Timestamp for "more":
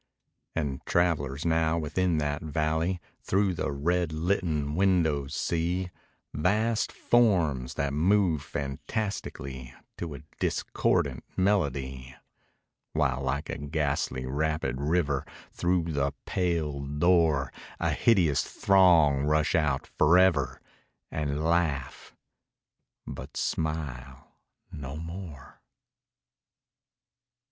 24.97-25.61